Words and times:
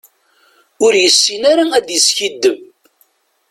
Ur 0.85 0.93
yessin 0.97 1.41
ara 1.51 1.63
ad 1.77 1.87
yeskiddeb. 1.91 2.57